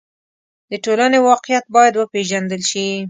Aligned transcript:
د 0.71 0.73
ټولنې 0.83 1.19
واقعیت 1.29 1.65
باید 1.75 1.93
وپېژندل 1.95 2.61
شي. 2.71 2.85